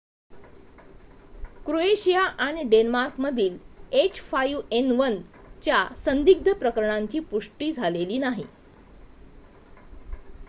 Croatia 1.65 2.21
आणि 2.45 2.63
डेन्मार्कमधील 2.69 3.57
h5n1 3.95 5.19
च्या 5.63 5.85
संदिग्ध 5.97 6.51
प्रकरणांची 6.53 7.19
पुष्टी 7.21 7.71
झालेली 7.71 8.17
नाही 8.17 8.43